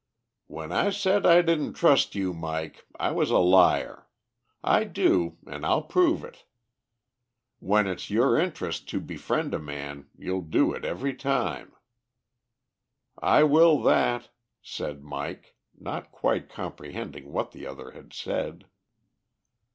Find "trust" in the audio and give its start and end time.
1.73-2.15